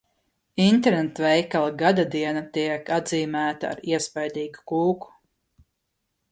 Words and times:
Internetveikala 0.63 1.73
gadadiena 1.83 2.43
tiek 2.57 2.91
atzīmēta 2.97 3.73
ar 3.77 3.87
iespaidīgu 3.93 4.67
kūku. 4.75 5.15